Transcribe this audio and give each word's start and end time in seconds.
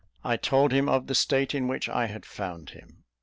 I 0.23 0.35
told 0.35 0.71
him 0.71 0.89
of 0.89 1.05
the 1.05 1.13
state 1.13 1.53
in 1.53 1.67
which 1.67 1.87
I 1.87 2.07
had 2.07 2.25
found 2.25 2.71
him. 2.71 3.03